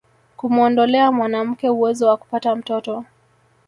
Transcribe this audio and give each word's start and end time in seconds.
kumuondolea 0.37 1.11
mwanamke 1.11 1.69
uwezo 1.69 2.07
wa 2.07 2.17
kupata 2.17 2.55
mtoto 2.55 3.05